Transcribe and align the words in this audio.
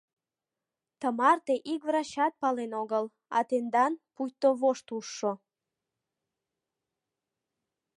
Тымарте 0.99 1.55
ик 1.73 1.81
врачат 1.87 2.33
пален 2.41 2.71
огыл, 2.81 3.05
а 3.37 3.39
тендан— 3.49 3.93
пуйто 4.13 4.49
вошт 4.61 4.87
ужшо. 4.95 5.33